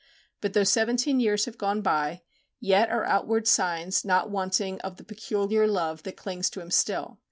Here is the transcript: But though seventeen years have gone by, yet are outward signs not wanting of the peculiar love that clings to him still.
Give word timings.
But 0.41 0.53
though 0.53 0.63
seventeen 0.63 1.19
years 1.19 1.45
have 1.45 1.59
gone 1.59 1.83
by, 1.83 2.23
yet 2.59 2.89
are 2.89 3.03
outward 3.03 3.47
signs 3.47 4.03
not 4.03 4.31
wanting 4.31 4.81
of 4.81 4.97
the 4.97 5.03
peculiar 5.03 5.67
love 5.67 6.01
that 6.01 6.17
clings 6.17 6.49
to 6.49 6.59
him 6.59 6.71
still. 6.71 7.19